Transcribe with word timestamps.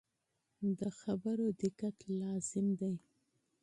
د 0.79 0.81
خبرو 0.99 1.47
دقت 1.61 1.97
لازم 2.19 2.67
دی. 2.79 2.93